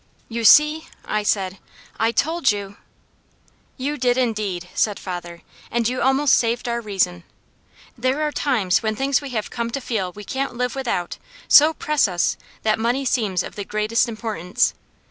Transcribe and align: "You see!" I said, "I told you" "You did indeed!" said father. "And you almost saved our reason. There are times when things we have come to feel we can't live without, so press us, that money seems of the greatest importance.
"You 0.29 0.43
see!" 0.45 0.87
I 1.05 1.21
said, 1.21 1.59
"I 1.99 2.11
told 2.11 2.51
you" 2.51 2.77
"You 3.87 3.99
did 3.99 4.17
indeed!" 4.17 4.67
said 4.73 4.97
father. 4.97 5.43
"And 5.69 5.87
you 5.87 6.01
almost 6.01 6.33
saved 6.33 6.67
our 6.67 6.81
reason. 6.81 7.23
There 7.95 8.23
are 8.23 8.31
times 8.31 8.81
when 8.81 8.95
things 8.95 9.21
we 9.21 9.29
have 9.29 9.51
come 9.51 9.69
to 9.69 9.79
feel 9.79 10.11
we 10.13 10.23
can't 10.23 10.55
live 10.55 10.73
without, 10.73 11.19
so 11.47 11.71
press 11.71 12.07
us, 12.07 12.35
that 12.63 12.79
money 12.79 13.05
seems 13.05 13.43
of 13.43 13.53
the 13.55 13.63
greatest 13.63 14.09
importance. 14.09 14.73